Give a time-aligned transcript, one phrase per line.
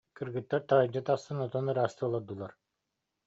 [0.17, 2.51] Кыргыттар таһырдьа тахсан отон ыраастыы олордулар